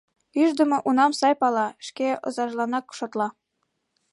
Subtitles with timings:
[0.41, 3.27] Ӱждымӧ унам сай пала, шке озажланак шотла.